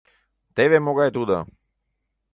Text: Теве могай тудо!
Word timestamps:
Теве 0.55 0.77
могай 0.85 1.09
тудо! 1.15 1.39